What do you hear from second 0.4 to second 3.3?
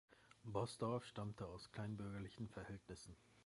Boßdorf stammte aus kleinbürgerlichen Verhältnissen.